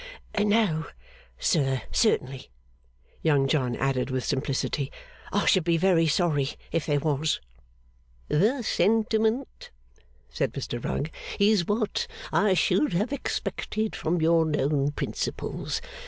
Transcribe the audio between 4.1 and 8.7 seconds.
simplicity, 'I should be very sorry if there was.' 'The